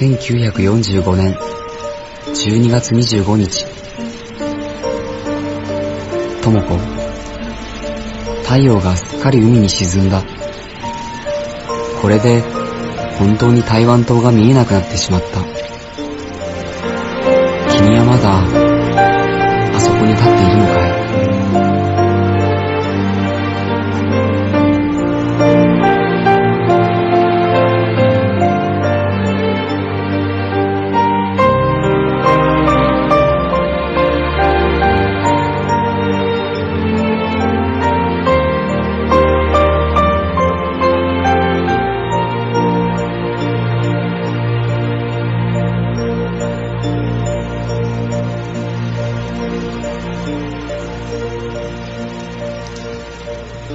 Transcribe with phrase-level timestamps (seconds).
[0.00, 1.36] 1945年
[2.28, 3.66] 12月25日。
[6.40, 6.78] 智子。
[8.42, 10.24] 太陽がすっかり海に沈んだ。
[12.00, 12.40] これで
[13.18, 15.42] 本当に台湾島が見えなくなってしまった。
[17.76, 18.51] 君はまだ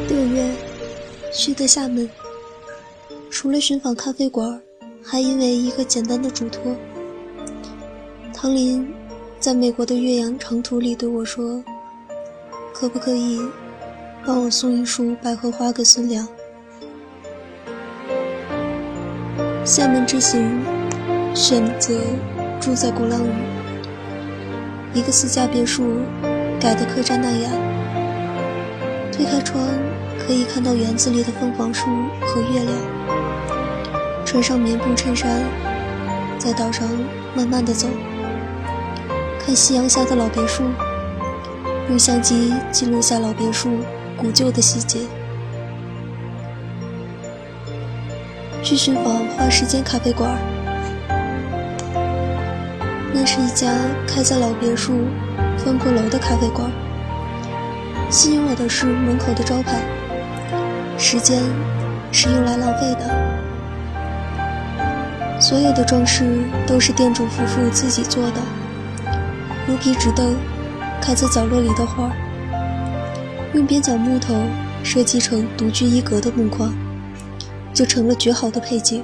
[0.06, 0.52] 六月，
[1.34, 2.10] 去的厦门，
[3.30, 4.62] 除了寻访咖啡馆，
[5.04, 6.76] 还因为一个简单的嘱托。
[8.34, 8.94] 唐林
[9.40, 11.64] 在美国的岳阳长途里对我说
[12.74, 13.42] ：“可不可以
[14.26, 16.28] 帮我送一束百合花给孙良？”
[19.66, 20.62] 厦门之行，
[21.34, 22.00] 选择
[22.62, 23.32] 住在鼓浪屿，
[24.94, 25.98] 一个私家别墅，
[26.60, 27.52] 改的客栈那样。
[29.12, 29.68] 推开窗。
[30.28, 31.86] 可以看到园子里的凤凰树
[32.22, 32.76] 和月亮。
[34.26, 35.42] 穿上棉布衬衫，
[36.38, 36.86] 在岛上
[37.34, 37.88] 慢慢的走，
[39.40, 40.66] 看夕阳下的老别墅，
[41.88, 43.80] 用相机记录下老别墅
[44.18, 45.00] 古旧的细节。
[48.62, 50.30] 去寻访花时间咖啡馆，
[53.14, 53.72] 那是一家
[54.06, 55.06] 开在老别墅
[55.58, 56.70] 翻过楼的咖啡馆。
[58.10, 59.82] 吸引我的是门口的招牌。
[61.00, 61.44] 时间
[62.12, 63.08] 是用来浪费的，
[65.40, 68.42] 所有的装饰都是店主夫妇自己做的，
[69.68, 70.36] 如皮纸灯，
[71.00, 72.12] 开在角落里的花，
[73.54, 74.34] 用边角木头
[74.84, 76.74] 设计成独具一格的木框，
[77.76, 79.04] 就成了绝好的配景。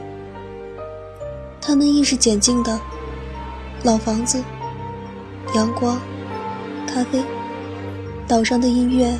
[1.62, 2.80] 他们亦是简静的，
[3.84, 4.44] 老房子，
[5.54, 6.02] 阳光，
[6.88, 7.24] 咖啡，
[8.28, 9.14] 岛上的音乐，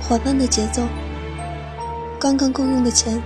[0.00, 0.82] 缓慢的节奏。
[2.18, 3.20] 刚刚够用的钱，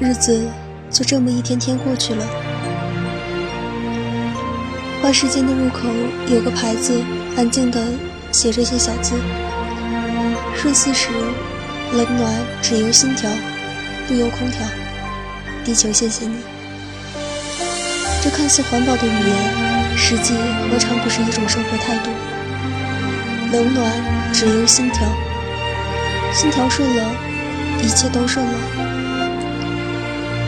[0.00, 0.48] 日子
[0.90, 2.26] 就这么一天天过去了。
[5.02, 5.80] 花时间的入口
[6.28, 6.98] 有个牌子，
[7.36, 7.78] 安静的
[8.32, 9.14] 写着些小字：
[10.56, 11.10] 顺四时，
[11.92, 13.30] 冷暖只由心调，
[14.08, 14.60] 不由空调。
[15.62, 16.36] 地球，谢谢你。
[18.22, 20.32] 这看似环保的语言，实际
[20.70, 22.10] 何尝不是一种生活态度？
[23.52, 23.92] 冷暖
[24.32, 25.06] 只由心调，
[26.32, 27.04] 心调顺了。
[27.82, 28.52] 一切都顺了。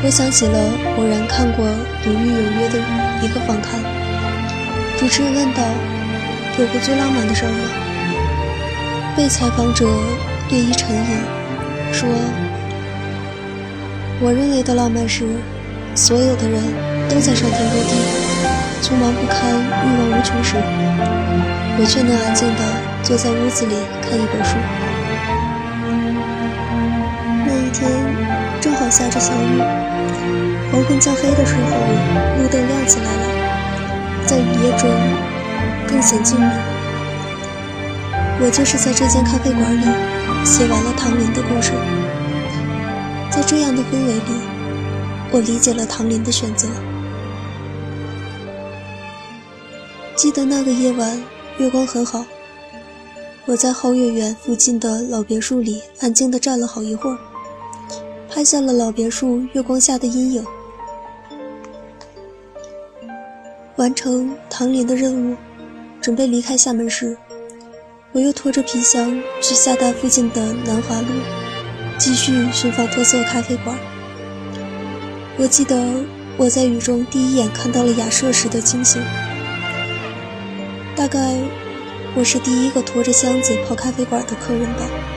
[0.04, 0.58] 我想起了
[0.96, 1.66] 偶然看过
[2.04, 2.78] 《鲁豫有约》的
[3.22, 3.80] 一个访谈，
[4.98, 5.62] 主持人问道
[6.58, 7.58] ：“有过最浪漫的事儿吗？”
[9.16, 9.84] 被采访者
[10.50, 11.18] 略一沉吟，
[11.92, 12.08] 说
[14.20, 15.24] ：“我认为的浪漫是，
[15.94, 16.62] 所有的人
[17.08, 17.96] 都在上天入地，
[18.82, 20.56] 匆忙不堪，欲望无穷时，
[21.78, 22.60] 我却能安静地
[23.02, 24.58] 坐在屋子里看一本书。”
[27.78, 27.92] 天
[28.58, 29.60] 正好下着小雨，
[30.72, 31.76] 黄昏将黑的时候，
[32.40, 34.88] 路灯亮起来了，在雨夜中
[35.86, 36.50] 更显静谧。
[38.40, 39.84] 我就是在这间咖啡馆里
[40.42, 41.72] 写完了唐林的故事，
[43.30, 44.40] 在这样的氛围里，
[45.30, 46.66] 我理解了唐林的选择。
[50.14, 51.22] 记得那个夜晚，
[51.58, 52.24] 月光很好，
[53.44, 57.18] 我在皓月园附近的老别墅里安静地站了好一会儿。
[58.36, 60.44] 拍下了老别墅月光下的阴影。
[63.76, 65.34] 完成唐林的任务，
[66.02, 67.16] 准备离开厦门时，
[68.12, 69.10] 我又拖着皮箱
[69.40, 71.06] 去厦大附近的南华路，
[71.96, 73.74] 继续寻访特色咖啡馆。
[75.38, 76.04] 我记得
[76.36, 79.02] 我在雨中第一眼看到了雅舍时的惊醒。
[80.94, 81.38] 大概
[82.14, 85.15] 我是第一个拖着箱子跑咖啡馆的客人吧。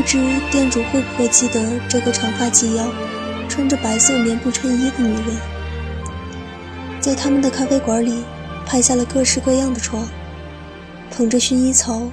[0.00, 0.16] 不知
[0.50, 2.90] 店主会不会记得这个长发及腰、
[3.50, 5.36] 穿着白色棉布衬衣的女人，
[7.02, 8.24] 在他们的咖啡馆里
[8.64, 10.08] 拍下了各式各样的床，
[11.10, 12.10] 捧着薰衣草，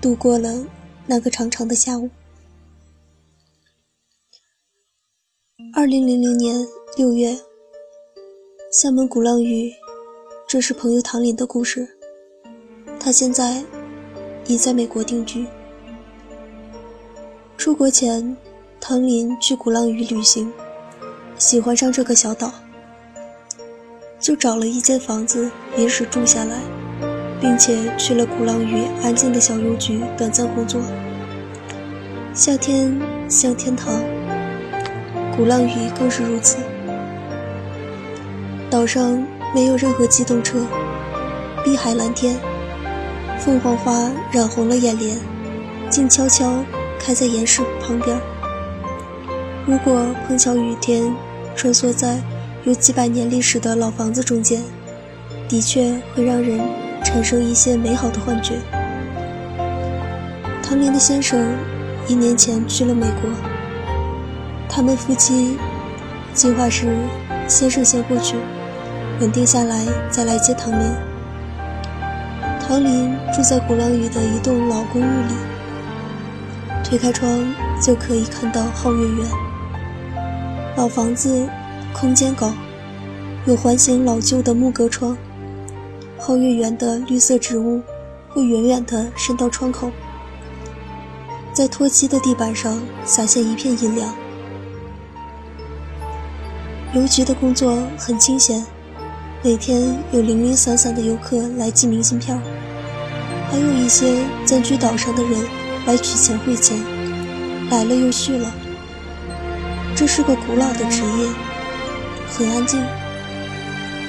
[0.00, 0.66] 度过了
[1.06, 2.10] 那个长长的下午。
[5.72, 6.66] 二零零零年
[6.96, 7.38] 六月，
[8.72, 9.72] 厦门鼓浪屿，
[10.48, 11.86] 这是朋友唐林的故事。
[12.98, 13.62] 他现在
[14.48, 15.46] 已在美国定居。
[17.60, 18.34] 出国前，
[18.80, 20.50] 唐林去鼓浪屿旅行，
[21.36, 22.50] 喜欢上这个小岛，
[24.18, 26.56] 就找了一间房子临时住下来，
[27.38, 30.80] 并且去了鼓浪屿安静的小邮局短暂工作。
[32.32, 32.98] 夏天
[33.28, 33.92] 像天堂，
[35.36, 36.56] 鼓浪屿更是如此。
[38.70, 39.22] 岛上
[39.54, 40.64] 没有任何机动车，
[41.62, 42.38] 碧海蓝天，
[43.38, 45.18] 凤凰花染红了眼帘，
[45.90, 46.64] 静悄悄
[47.00, 48.20] 开在岩石旁边。
[49.66, 51.12] 如果碰巧雨天，
[51.56, 52.20] 穿梭在
[52.64, 54.62] 有几百年历史的老房子中间，
[55.48, 56.60] 的确会让人
[57.02, 58.56] 产生一些美好的幻觉。
[60.62, 61.54] 唐林的先生
[62.06, 63.30] 一年前去了美国，
[64.68, 65.56] 他们夫妻
[66.34, 66.94] 计划是
[67.48, 68.36] 先生先过去，
[69.20, 70.86] 稳定下来再来接唐林。
[72.60, 75.34] 唐林住在鼓浪屿的一栋老公寓里，
[76.90, 79.28] 推开窗就可以看到皓月园。
[80.76, 81.48] 老房子
[81.94, 82.52] 空间高，
[83.46, 85.16] 有环形老旧的木格窗。
[86.18, 87.80] 皓月园的绿色植物
[88.28, 89.88] 会远远地伸到窗口，
[91.52, 94.12] 在脱漆的地板上洒下一片阴凉。
[96.92, 98.66] 邮局的工作很清闲，
[99.44, 102.36] 每天有零零散散的游客来寄明信片，
[103.48, 105.40] 还有一些暂居岛上的人
[105.86, 106.78] 来取钱汇钱，
[107.70, 108.52] 来了又去了。
[109.96, 111.28] 这是个古老的职业，
[112.28, 112.80] 很安静。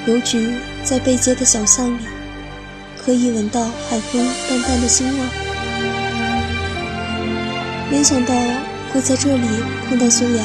[0.06, 2.02] 邮局在背街的小巷里，
[3.04, 5.18] 可以闻到海风淡淡的腥味。
[7.90, 8.34] 没想到
[8.92, 9.46] 会在这里
[9.88, 10.44] 碰到孙良，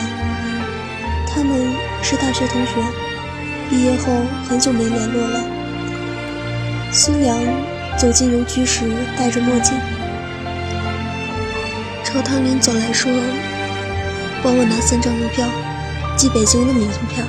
[1.27, 2.74] 他们是大学同学，
[3.69, 4.13] 毕业后
[4.47, 5.44] 很久没联络了。
[6.91, 7.38] 孙良
[7.97, 8.83] 走进邮局时
[9.18, 9.74] 戴着墨镜，
[12.07, 13.12] 朝唐林走来说。
[14.42, 15.45] 帮我拿三张邮票，
[16.15, 17.25] 寄北京的明信片。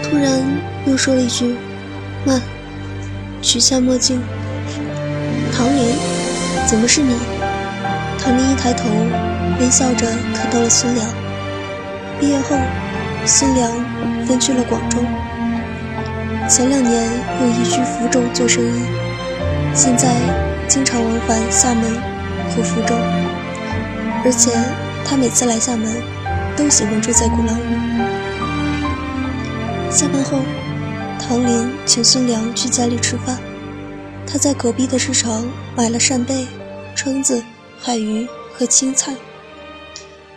[0.00, 0.40] 突然
[0.86, 1.56] 又说了一句
[2.24, 2.40] ：“慢。”
[3.42, 4.22] 取下墨镜。
[5.52, 5.96] 唐林，
[6.68, 7.16] 怎么是你？
[8.22, 8.88] 唐林一抬头，
[9.58, 11.04] 微笑着看到了孙良。
[12.20, 12.56] 毕业后，
[13.26, 13.72] 孙良
[14.24, 14.98] 分去了广州，
[16.48, 18.82] 前两年又移居福州做生意，
[19.74, 20.14] 现在
[20.68, 21.90] 经常往返厦门
[22.50, 22.94] 和福州，
[24.24, 24.52] 而且。
[25.10, 26.02] 他每次来厦门，
[26.54, 27.62] 都喜欢住在鼓浪屿。
[29.90, 30.38] 下班后，
[31.18, 33.38] 唐林请孙良去家里吃饭。
[34.26, 36.46] 他在隔壁的市场买了扇贝、
[36.94, 37.42] 蛏子、
[37.80, 39.16] 海鱼和青菜。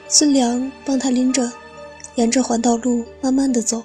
[0.08, 1.52] 孙良帮他拎着，
[2.16, 3.84] 沿着环岛路慢慢的走。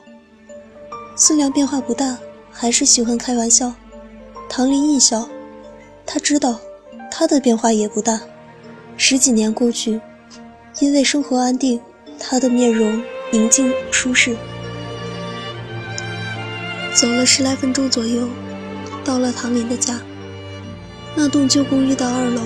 [1.17, 2.17] 孙良变化不大，
[2.53, 3.75] 还是喜欢开玩笑。
[4.49, 5.29] 唐林一笑，
[6.07, 6.61] 他知道
[7.11, 8.21] 他的变化也不大。
[8.97, 10.01] 十几年过去。
[10.81, 11.81] 因为生活安定，
[12.19, 14.37] 他的面容宁静舒适。
[16.93, 18.29] 走了十来分钟左右，
[19.03, 19.99] 到了唐林的家。
[21.15, 22.43] 那栋旧公寓的二楼，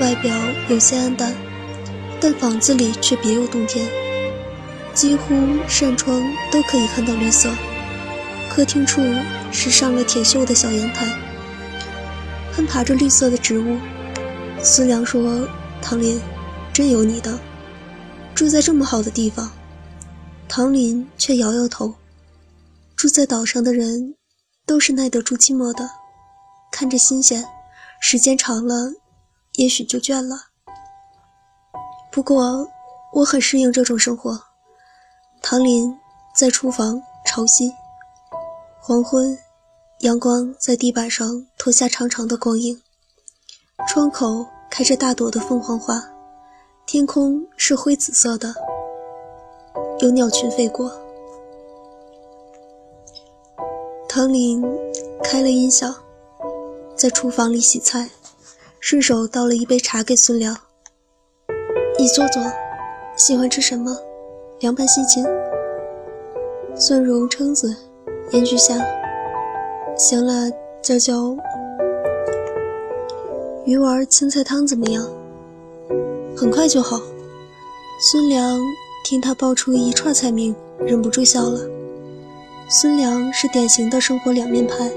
[0.00, 0.34] 外表
[0.68, 1.34] 有些暗淡，
[2.18, 3.86] 但房子里却别有洞天，
[4.94, 5.34] 几乎
[5.68, 7.50] 扇窗都可以看到绿色。
[8.48, 9.02] 客厅处
[9.50, 11.06] 是上了铁锈的小阳台，
[12.54, 13.76] 攀爬着绿色的植物。
[14.62, 15.46] 孙良说
[15.82, 16.18] ：“唐林。”
[16.72, 17.38] 真有你的，
[18.34, 19.52] 住在这么好的地方。
[20.48, 21.94] 唐林却摇摇头。
[22.96, 24.16] 住在岛上的人，
[24.64, 25.90] 都是耐得住寂寞的，
[26.70, 27.44] 看着新鲜，
[28.00, 28.90] 时间长了，
[29.56, 30.46] 也许就倦了。
[32.10, 32.66] 不过，
[33.12, 34.42] 我很适应这种生活。
[35.42, 35.94] 唐林
[36.34, 37.70] 在厨房朝西，
[38.80, 39.36] 黄昏，
[40.00, 42.80] 阳光在地板上拖下长长的光影。
[43.86, 46.02] 窗口开着大朵的凤凰花。
[46.86, 48.54] 天空是灰紫色的，
[49.98, 50.90] 有鸟群飞过。
[54.08, 54.64] 唐林
[55.22, 55.94] 开了音响，
[56.96, 58.08] 在厨房里洗菜，
[58.80, 60.56] 顺手倒了一杯茶给孙良。
[61.98, 62.42] 你坐坐，
[63.14, 63.94] 喜欢吃什么？
[64.60, 65.22] 凉拌西芹、
[66.74, 67.76] 蒜蓉蛏子、
[68.30, 68.74] 盐焗虾。
[69.98, 70.50] 行了，
[70.80, 71.36] 娇娇，
[73.64, 75.06] 鱼丸青菜汤怎么样？
[76.36, 77.00] 很快就好。
[78.10, 78.60] 孙良
[79.04, 80.52] 听他报出一串菜名，
[80.84, 81.60] 忍不住笑了。
[82.68, 84.90] 孙良是典型的生活两面派，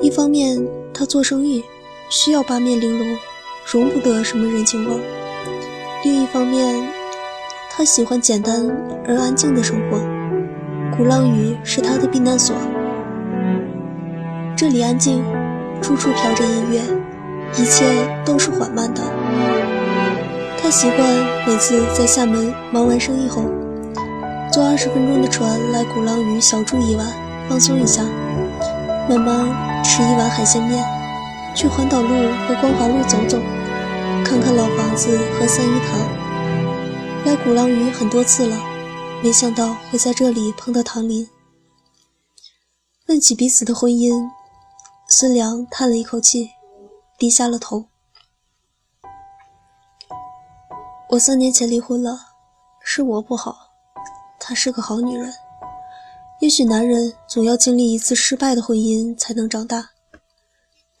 [0.00, 0.60] 一方面
[0.92, 1.62] 他做生意
[2.08, 3.16] 需要八面玲珑，
[3.70, 4.96] 容不得什么人情味；
[6.02, 6.74] 另一方面，
[7.70, 8.68] 他喜欢简单
[9.06, 9.98] 而安静的生活。
[10.96, 12.56] 鼓浪屿是他的避难所，
[14.56, 15.22] 这里安静，
[15.80, 16.80] 处处飘着音乐，
[17.54, 17.84] 一切
[18.24, 19.02] 都是缓慢的。
[20.60, 23.44] 他习惯每次在厦门忙完生意后，
[24.52, 27.06] 坐二十分钟的船来鼓浪屿小住一晚，
[27.48, 28.02] 放松一下，
[29.08, 30.84] 慢慢吃一碗海鲜面，
[31.54, 32.08] 去环岛路
[32.48, 33.38] 和光华路走走，
[34.24, 36.00] 看看老房子和三一堂。
[37.24, 38.56] 来鼓浪屿很多次了，
[39.22, 41.28] 没想到会在这里碰到唐林。
[43.08, 44.28] 问起彼此的婚姻，
[45.08, 46.50] 孙良叹了一口气，
[47.18, 47.86] 低下了头。
[51.10, 52.18] 我三年前离婚了，
[52.82, 53.56] 是我不好，
[54.38, 55.32] 她是个好女人。
[56.40, 59.88] 也许男人总要经历一次失败的婚姻才能长大。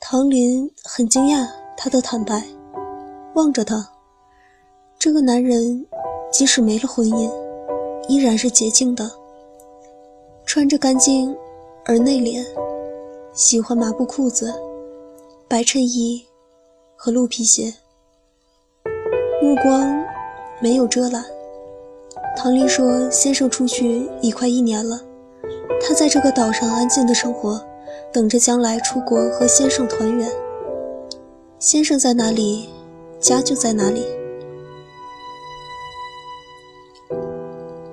[0.00, 1.46] 唐林很惊讶
[1.76, 2.42] 他的坦白，
[3.34, 3.92] 望着他，
[4.98, 5.86] 这个男人
[6.32, 7.30] 即使没了婚姻，
[8.08, 9.10] 依然是洁净的，
[10.46, 11.36] 穿着干净
[11.84, 12.42] 而内敛，
[13.34, 14.54] 喜欢麻布裤子、
[15.48, 16.26] 白衬衣
[16.96, 17.72] 和鹿皮鞋。
[19.40, 20.04] 目光
[20.60, 21.24] 没有遮拦。
[22.36, 25.00] 唐丽说：“先生出去已快一年了，
[25.80, 27.64] 他在这个岛上安静的生活，
[28.12, 30.28] 等着将来出国和先生团圆。
[31.60, 32.68] 先生在哪里，
[33.20, 34.04] 家就在哪里。”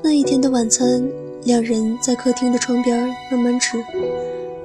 [0.01, 1.07] 那一天的晚餐，
[1.43, 3.77] 两人在客厅的窗边慢慢吃，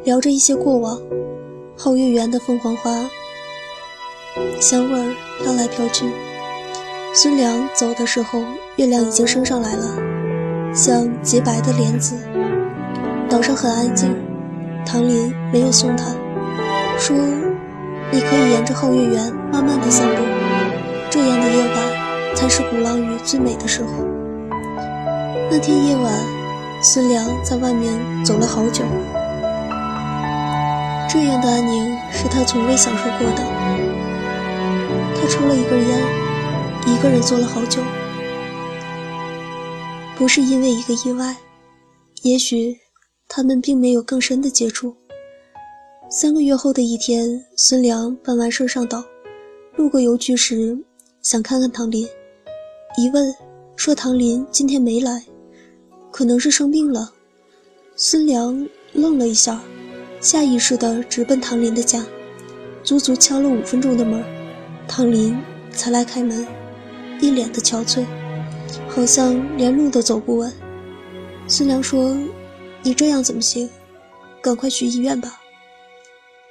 [0.04, 0.99] 聊着一些过往。
[1.80, 2.90] 皓月园的凤凰花
[4.61, 6.04] 香味儿飘来飘去。
[7.14, 8.40] 孙良走的时候，
[8.75, 9.85] 月亮已经升上来了，
[10.75, 12.16] 像洁白的帘子。
[13.30, 14.12] 岛上很安静，
[14.85, 16.06] 唐林没有送他，
[16.99, 17.16] 说
[18.11, 20.23] ：“你可以沿着皓月园慢慢的散步，
[21.08, 23.90] 这样的夜晚才是鼓浪屿最美的时候。”
[25.49, 26.12] 那天夜晚，
[26.82, 27.94] 孙良在外面
[28.25, 28.82] 走了好久，
[31.09, 33.43] 这样的安宁是他从未享受过的。
[35.17, 36.29] 他抽了一根烟。
[36.87, 37.83] 一个人坐了好久，
[40.17, 41.37] 不是因为一个意外，
[42.23, 42.75] 也许
[43.29, 44.97] 他们并没有更深的接触。
[46.09, 49.05] 三个月后的一天，孙良办完事上岛，
[49.77, 50.77] 路过邮局时
[51.21, 52.09] 想看看唐林，
[52.97, 53.35] 一问
[53.77, 55.23] 说唐林今天没来，
[56.11, 57.12] 可能是生病了。
[57.97, 59.61] 孙良愣了一下，
[60.21, 62.05] 下意识地直奔唐林的家，
[62.83, 64.23] 足足敲了五分钟的门，
[64.87, 65.37] 唐林
[65.73, 66.47] 才来开门。
[67.21, 68.05] 一脸的憔悴，
[68.89, 70.53] 好像连路都走不稳。
[71.49, 72.17] 孙良说
[72.83, 73.69] ：“你这样怎么行？
[74.41, 75.41] 赶快去医院吧。”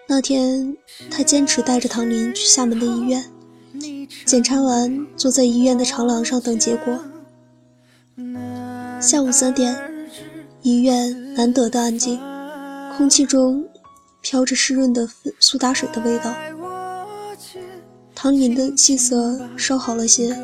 [0.07, 0.75] 那天，
[1.09, 3.23] 他坚持带着唐林去厦门的医院，
[4.25, 6.99] 检查完，坐在医院的长廊上等结果。
[8.99, 9.77] 下午三点，
[10.63, 12.19] 医院难得的安静，
[12.97, 13.63] 空气中
[14.21, 15.07] 飘着湿润的
[15.39, 16.33] 苏打水的味道。
[18.15, 20.35] 唐林的气色稍好了些。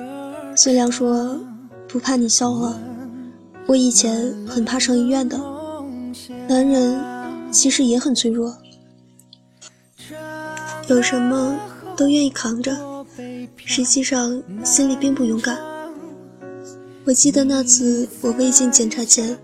[0.56, 1.40] 孙良说
[1.90, 2.78] ：“不怕你笑话，
[3.66, 5.36] 我以前很怕上医院的。
[6.48, 6.96] 男人
[7.52, 8.56] 其实也很脆弱，
[10.88, 11.58] 有什么
[11.98, 12.78] 都愿意扛着，
[13.56, 15.58] 实际上心里并不勇敢。
[17.06, 19.36] 我记得那次我胃镜检查前，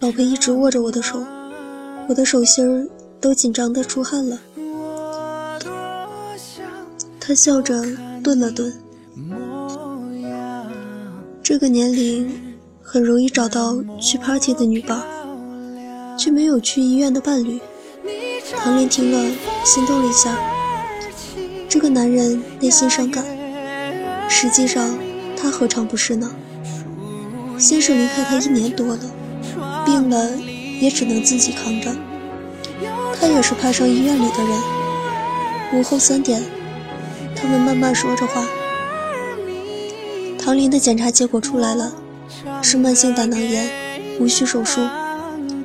[0.00, 1.22] 老婆一直握着我的手，
[2.08, 2.88] 我的手心儿
[3.20, 4.38] 都紧张的出汗了。”
[7.20, 7.84] 他笑着
[8.22, 8.72] 顿了顿。
[11.42, 15.00] 这个年龄很容易找到去 party 的女伴，
[16.18, 17.60] 却没有去医院的伴侣。
[18.56, 19.30] 唐林听了，
[19.64, 20.36] 心动了一下。
[21.68, 23.24] 这个男人内心伤感，
[24.28, 24.96] 实际上
[25.36, 26.30] 他何尝不是呢？
[27.58, 29.00] 先生离开他一年多了，
[29.84, 30.30] 病了
[30.80, 31.94] 也只能自己扛着。
[33.18, 35.80] 他也是怕上医院里的人。
[35.80, 36.42] 午后三点，
[37.34, 38.46] 他们慢慢说着话。
[40.38, 41.92] 唐林的检查结果出来了，
[42.62, 43.68] 是慢性胆囊炎，
[44.20, 44.80] 无需手术，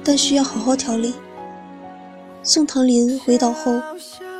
[0.03, 1.13] 但需要好好调理。
[2.41, 3.79] 送唐林回岛后，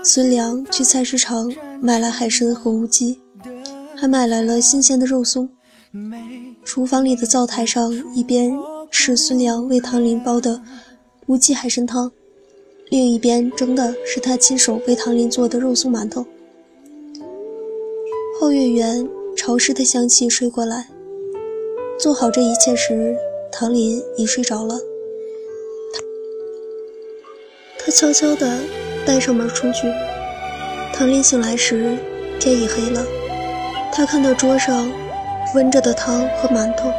[0.04, 3.20] 孙良去菜市场买来海参和乌鸡，
[3.96, 5.48] 还买来了新鲜的肉松。
[6.66, 8.51] 厨房里的灶台上，一边
[8.91, 10.62] 是孙良为唐林煲的
[11.25, 12.12] 乌鸡海参汤，
[12.89, 16.24] 另一边蒸的是他亲手为唐林做的肉松馒头。
[18.39, 19.10] 后月圆。
[19.33, 20.88] 潮湿的香气吹过来。
[21.98, 23.15] 做好这一切时，
[23.50, 24.77] 唐林已睡着了。
[27.79, 28.60] 他悄悄地
[29.05, 29.91] 带上门出去。
[30.93, 31.98] 唐林醒来时，
[32.39, 33.03] 天已黑了。
[33.91, 34.91] 他看到桌上
[35.55, 36.91] 温着的汤和馒头，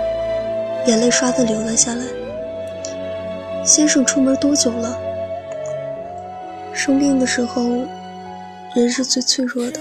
[0.86, 2.04] 眼泪唰地流了下来。
[3.64, 4.98] 先生出门多久了？
[6.72, 7.62] 生病的时候，
[8.74, 9.78] 人是最脆弱的。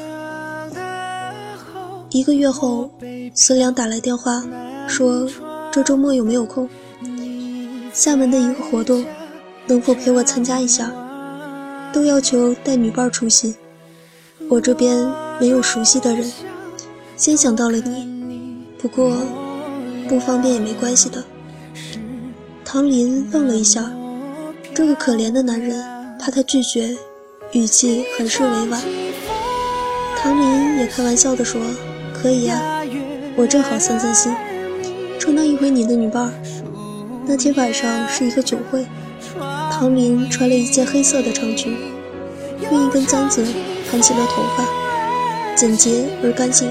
[2.09, 2.91] 一个月后，
[3.33, 4.43] 孙良打来电话，
[4.87, 5.27] 说
[5.71, 6.69] 这周末有没有空？
[7.93, 9.03] 厦门的一个活动，
[9.65, 10.91] 能否陪我参加一下？
[11.91, 13.55] 都要求带女伴出席，
[14.49, 16.31] 我这边没有熟悉的人，
[17.17, 18.07] 先想到了你。
[18.77, 19.13] 不过
[20.11, 21.23] 不方便也没关系的。
[22.65, 23.89] 唐林愣了一下，
[24.73, 25.81] 这个可怜的男人
[26.19, 26.97] 怕他拒绝，
[27.53, 28.81] 语气很是委婉。
[30.17, 31.61] 唐林也开玩笑地说
[32.13, 32.61] ：“可以呀，
[33.37, 34.35] 我正好散散心，
[35.17, 36.29] 充当一回你的女伴。”
[37.25, 38.85] 那天晚上是一个酒会，
[39.71, 41.73] 唐林穿了一件黑色的长裙，
[42.69, 43.45] 用一根簪子
[43.89, 46.69] 盘起了头发，简洁而干净。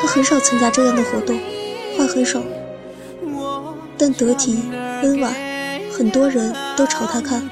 [0.00, 1.38] 他很少参加这样的活动，
[2.10, 2.42] 很少。
[3.96, 4.58] 但得体
[5.02, 5.34] 温婉，
[5.96, 7.48] 很多人都朝他看。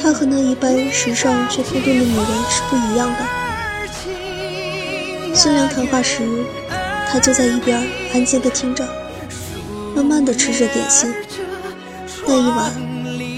[0.00, 3.18] 他和那一般时尚却富顿的女人是不一样的。
[5.34, 6.22] 孙良谈话时，
[7.10, 7.82] 他就在一边
[8.12, 8.86] 安静地听着，
[9.94, 11.12] 慢慢地吃着点心。
[12.26, 12.72] 那一晚，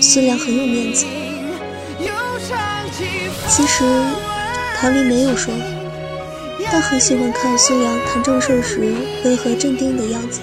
[0.03, 1.07] 孙良很有面子。
[3.49, 3.85] 其实，
[4.77, 5.55] 唐林没有说，
[6.71, 8.95] 他很喜欢看孙良谈正事时
[9.25, 10.41] 温和镇定的样子。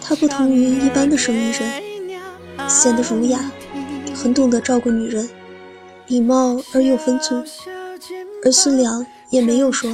[0.00, 1.82] 他不同于一般的生意人，
[2.68, 3.50] 显得儒雅，
[4.14, 5.28] 很懂得照顾女人，
[6.06, 7.44] 礼貌而有分寸。
[8.44, 9.90] 而孙良也没有说，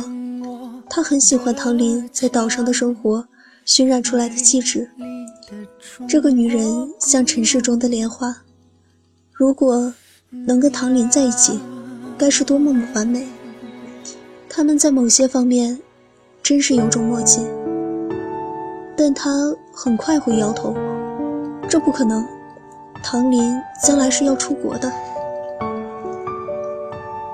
[0.88, 3.26] 他很喜欢唐林在岛上的生活
[3.64, 4.90] 熏染出来的气质。
[6.08, 8.42] 这个女人像尘世中的莲花，
[9.32, 9.92] 如果
[10.30, 11.58] 能跟唐林在一起，
[12.16, 13.26] 该是多么完美。
[14.56, 15.80] 他们在某些方面
[16.40, 17.44] 真是有种默契。
[18.96, 20.72] 但他很快会摇头，
[21.68, 22.24] 这不可能。
[23.02, 24.92] 唐林将来是要出国的。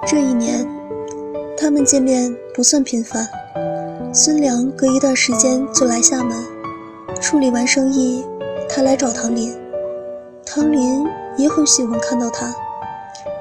[0.07, 0.67] 这一年，
[1.59, 3.29] 他们见面不算频繁。
[4.15, 6.35] 孙良隔一段时间就来厦门，
[7.21, 8.25] 处理完生意，
[8.67, 9.55] 他来找唐林。
[10.47, 11.07] 唐林
[11.37, 12.51] 也很喜欢看到他，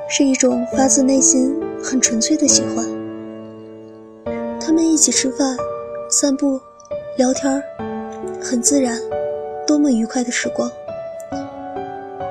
[0.09, 2.85] 是一种发自内心、很纯粹的喜欢。
[4.99, 5.55] 一起吃饭、
[6.09, 6.59] 散步、
[7.15, 7.63] 聊天。
[8.43, 8.99] 很自然，
[9.65, 10.69] 多么愉快的时光。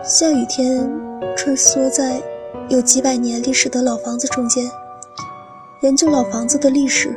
[0.05, 0.87] 下雨天，
[1.35, 2.23] 穿梭在
[2.69, 4.71] 有几百年历史的老房子中间，
[5.81, 7.09] 研究老房子的历史，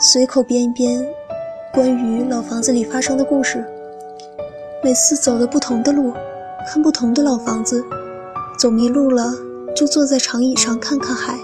[0.00, 1.06] 随口编一编
[1.72, 3.64] 关于老房子里发生的故事。
[4.82, 6.12] 每次走的不同的路，
[6.66, 7.84] 看不同的老房子，
[8.58, 9.32] 走迷路了
[9.76, 11.38] 就坐在长椅上看看海。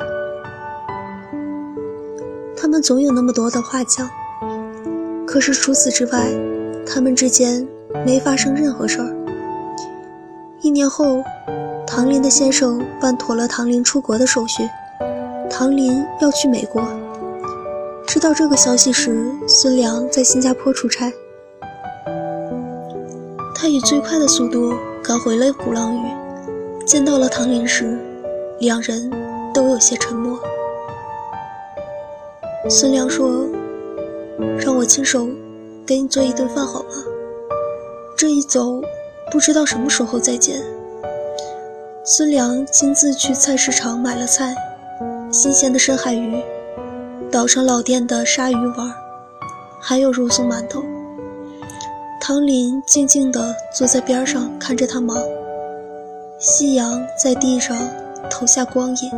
[2.69, 4.11] 他们总有那么多的话讲，
[5.27, 6.31] 可是除此之外。
[6.87, 7.67] 他们之间
[8.05, 9.09] 没发生任何事儿。
[10.61, 11.23] 一年后，
[11.87, 14.69] 唐林的先生办妥了唐林出国的手续，
[15.49, 16.87] 唐林要去美国。
[18.07, 21.11] 知道这个消息时，孙良在新加坡出差，
[23.55, 26.07] 他以最快的速度赶回了鼓浪屿。
[26.85, 27.99] 见到了唐林时，
[28.61, 29.11] 两人
[29.55, 30.39] 都有些沉默。
[32.71, 33.49] 孙良说
[34.61, 35.27] ：“让我亲手。”
[35.87, 36.91] 给你做一顿饭好吗？
[38.15, 38.83] 这一走，
[39.33, 40.63] 不知道什么时候再见。
[42.05, 44.55] 孙良亲自去菜市场买了菜，
[45.33, 46.45] 新鲜的深海鱼，
[47.31, 48.93] 岛上老店的鲨鱼丸，
[49.81, 50.83] 还有肉松馒头。
[52.21, 55.17] 唐林静静地坐在边上看着他忙，
[56.39, 57.75] 夕阳在地上
[58.31, 59.11] 投下光影，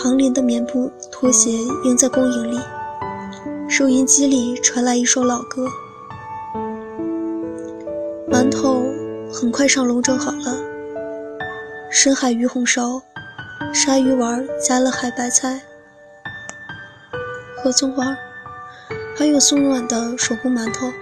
[0.00, 1.50] 唐林的棉布拖鞋
[1.82, 2.60] 映在光影里。
[3.68, 5.66] 收音机里传来一首老歌，
[8.30, 8.80] 馒头
[9.32, 10.56] 很快上笼蒸好了，
[11.90, 13.02] 深海鱼红烧，
[13.74, 15.62] 鲨鱼丸加了海白菜
[17.56, 18.16] 和葱花，
[19.16, 20.92] 还有松软的手工馒头。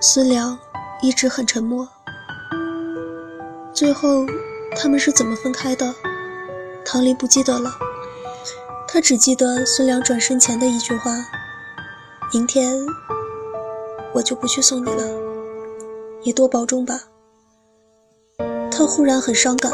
[0.00, 0.56] 孙良
[1.02, 1.88] 一直很沉默。
[3.74, 4.24] 最后
[4.76, 5.92] 他们是怎么分开的？
[6.84, 7.70] 唐林不记得了，
[8.92, 11.12] 他只记得孙良转身前的一句话。
[12.32, 12.76] 明天
[14.12, 15.04] 我就不去送你了，
[16.24, 17.00] 你多保重吧。
[18.68, 19.70] 他忽然很伤感，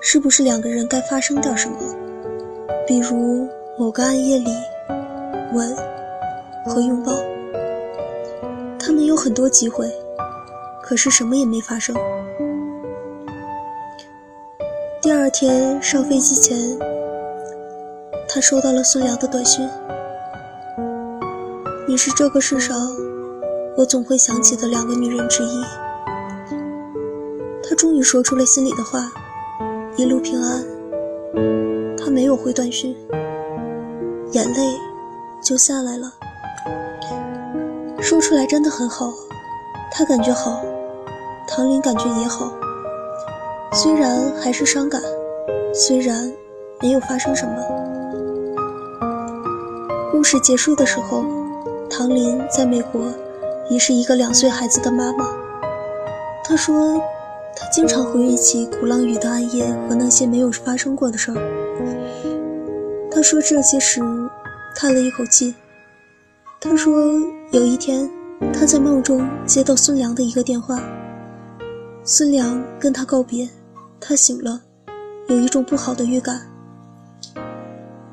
[0.00, 1.76] 是不是两个人该发生点什么？
[2.86, 4.50] 比如某个暗夜里，
[5.52, 5.76] 吻
[6.66, 7.12] 和拥抱。
[8.80, 9.88] 他们有很多机会，
[10.82, 11.94] 可是什么也没发生。
[15.00, 16.56] 第二天上飞机前，
[18.34, 19.64] 他收到了孙良的短信。
[21.86, 22.76] 你是这个世上
[23.76, 25.62] 我总会想起的两个女人之一。
[27.62, 29.08] 他终于说出了心里的话，
[29.94, 30.64] 一路平安。
[31.96, 32.96] 他没有回短讯，
[34.32, 34.80] 眼泪
[35.40, 36.12] 就下来了。
[38.00, 39.12] 说出来真的很好，
[39.92, 40.60] 他感觉好，
[41.46, 42.52] 唐林感觉也好。
[43.74, 45.00] 虽然还是伤感，
[45.72, 46.32] 虽然
[46.82, 47.83] 没有发生什么。
[50.24, 51.22] 故事结束的时候，
[51.90, 53.12] 唐林在美国
[53.68, 55.26] 已是一个两岁孩子的妈妈。
[56.42, 56.98] 她说，
[57.54, 61.36] 她经常回忆起鼓浪屿的暗夜和那些没有发生过的事儿。
[63.10, 64.00] 她说这些时，
[64.74, 65.54] 叹了一口气。
[66.58, 67.12] 她说，
[67.50, 68.10] 有一天，
[68.50, 70.82] 她在梦中接到孙良的一个电话，
[72.02, 73.46] 孙良跟她告别。
[74.00, 74.58] 他醒了，
[75.26, 76.40] 有一种不好的预感。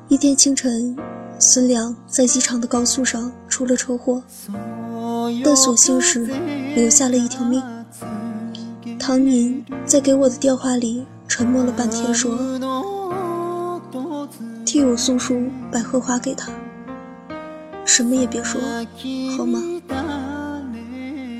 [0.08, 0.94] 一天清晨，
[1.44, 4.22] 孙良在机场的高速上出了车祸，
[5.44, 6.30] 但所幸是
[6.76, 7.60] 留下了一条命。
[8.96, 12.38] 唐宁在给我的电话里沉默了半天，说
[14.64, 16.48] ：“替我送束百合花给他，
[17.84, 18.60] 什么也别说，
[19.36, 19.60] 好吗？”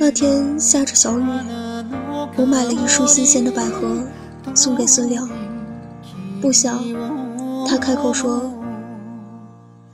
[0.00, 1.22] 那天下着小雨，
[2.34, 4.02] 我买了一束新鲜的百合。
[4.52, 5.30] 送给孙良，
[6.40, 6.82] 不想
[7.64, 8.52] 他开口说：“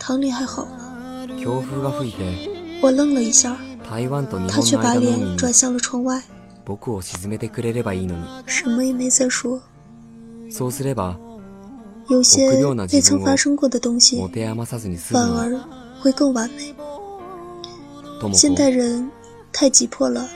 [0.09, 0.71] 唐林还好吗？”
[2.81, 3.55] 我愣了一下，
[4.49, 6.23] 他却把脸转向了窗外，
[8.47, 9.61] 什么也没再说。
[12.09, 12.51] 有些
[12.91, 14.19] 未曾发生过的东西，
[15.11, 15.55] 反而
[16.01, 16.75] 会更完美。
[18.33, 19.11] 现代人
[19.53, 20.27] 太急迫了，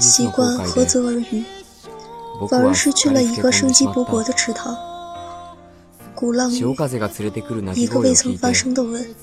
[0.00, 1.42] 习惯涸泽而渔。
[2.50, 4.76] 反而失去了一个生机勃勃的池塘。
[6.22, 6.72] 鼓浪屿，
[7.74, 9.16] 一个未曾发生的吻。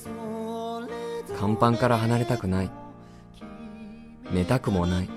[1.34, 2.70] 甲板から離れたくない。
[4.30, 5.08] 寝たくもない。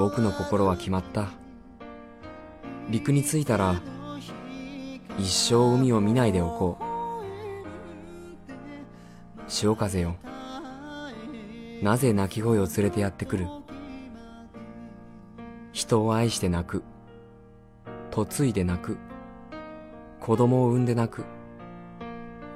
[0.00, 1.28] 僕の心は決まった。
[2.90, 3.80] 陸に着いたら、
[5.20, 6.84] 一生海を見ないでおこう。
[9.46, 10.16] 潮風よ。
[11.80, 13.46] なぜ鳴き声を連れてやってくる
[15.70, 16.82] 人を愛して泣く。
[18.10, 18.96] 嫁いで泣く。
[20.24, 21.26] 子供を産んで泣く。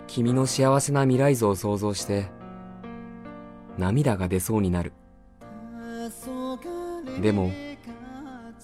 [0.06, 2.30] 君の幸せな未来像を想像して、
[3.76, 4.94] 涙が出そうになる。
[7.20, 7.52] でも、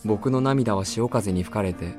[0.07, 1.97] 僕の涙は潮風に吹かれて、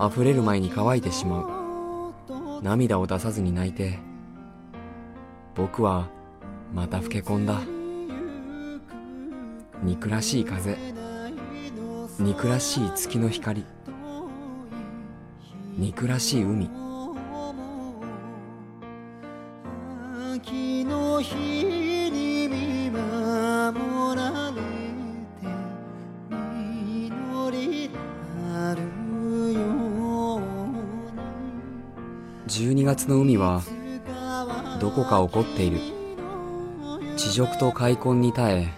[0.00, 2.62] 溢れる前に乾いてしまう。
[2.62, 3.98] 涙を出さずに泣いて、
[5.56, 6.10] 僕は
[6.72, 7.60] また老け込んだ。
[9.82, 10.76] 憎らしい風
[12.20, 13.64] 憎らしい月の光
[15.80, 16.68] 憎らしい海。
[20.34, 23.00] 秋の日に見守
[24.14, 24.60] られて
[26.84, 27.10] 実
[27.50, 27.90] り
[28.52, 30.40] なるよう
[32.44, 33.62] に12月の海は
[34.80, 35.80] どこか起こっている。
[37.16, 38.68] 地辱と開墾に耐え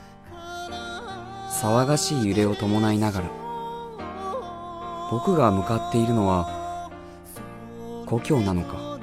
[1.50, 3.26] 騒がしい揺れを伴いながら。
[5.10, 6.61] 僕が向かっているのは
[8.12, 8.98] 故郷なのか。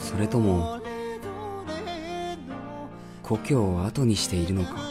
[0.00, 0.80] それとも
[3.22, 4.85] 故郷を後にしているのか。